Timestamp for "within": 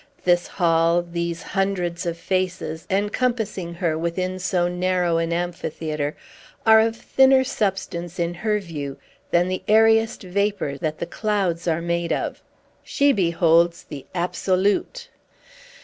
3.99-4.39